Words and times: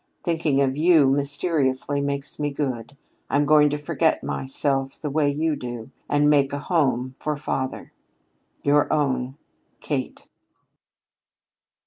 Thinking 0.23 0.61
of 0.61 0.75
you 0.75 1.11
mysteriously 1.11 2.01
makes 2.01 2.39
me 2.39 2.49
good. 2.49 2.97
I'm 3.29 3.45
going 3.45 3.69
to 3.69 3.77
forget 3.77 4.23
myself, 4.23 4.99
the 4.99 5.11
way 5.11 5.29
you 5.29 5.55
do, 5.55 5.91
and 6.09 6.27
'make 6.27 6.51
a 6.53 6.57
home' 6.57 7.13
for 7.19 7.35
father. 7.35 7.93
"Your 8.63 8.91
own 8.91 9.37
KATE." 9.79 10.27